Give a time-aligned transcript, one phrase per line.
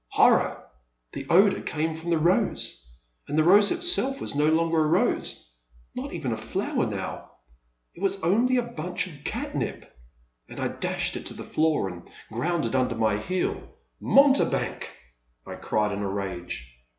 [0.13, 0.65] Horror!
[1.13, 2.89] The odour came from the rose,—
[3.27, 5.47] and the rose itself was no longer a rose—
[5.93, 7.29] not even a flower now,—
[7.95, 9.95] ^it was only a bunch of catnip;
[10.49, 13.77] and I dashed it to the floor and ground it under my heel.
[14.01, 14.89] Mountebank!
[15.19, 16.79] '* I cried in a rage.